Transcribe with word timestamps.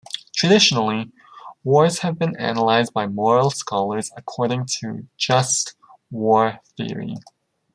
Traditionally, 0.35 1.11
wars 1.63 1.99
have 1.99 2.17
been 2.17 2.35
analyzed 2.37 2.91
by 2.91 3.05
moral 3.05 3.51
scholars 3.51 4.11
according 4.17 4.65
to 4.81 5.07
Just 5.15 5.75
War 6.09 6.57
Theory. 6.75 7.17